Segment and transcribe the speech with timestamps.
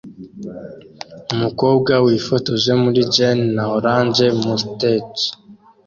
[1.33, 5.11] Umukobwa wifotoje muri jeans na orange Mustang